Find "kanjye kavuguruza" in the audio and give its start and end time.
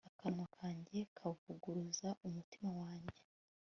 0.55-2.09